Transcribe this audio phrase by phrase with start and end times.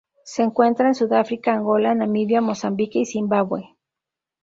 [0.23, 3.75] Se encuentra en Sudáfrica, Angola, Namibia, Mozambique y Zimbabue.